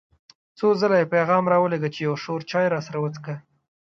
[0.57, 3.35] څو ځله یې پیغام را ولېږه چې یو شور چای راسره وڅښه.